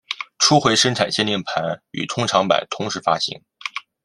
[0.39, 3.39] 初回生产限定盘与通常版同时发行。